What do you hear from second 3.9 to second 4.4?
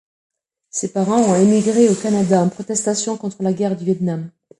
Nam.